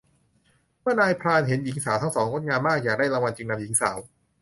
[0.81, 3.97] เมื่อนายพรานเห็นหญิงสาวทั้งสองงดงามมาก อยากได้รางวัลจึงนำหญิงสาว